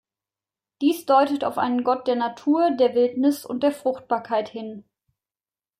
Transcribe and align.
Dies 0.81 1.05
deutet 1.05 1.43
auf 1.43 1.59
einen 1.59 1.83
Gott 1.83 2.07
der 2.07 2.15
Natur, 2.15 2.71
der 2.71 2.95
Wildnis 2.95 3.45
und 3.45 3.61
der 3.61 3.71
Fruchtbarkeit 3.71 4.49
hin. 4.49 4.83